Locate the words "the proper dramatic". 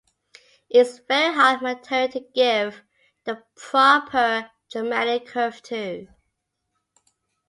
3.25-5.27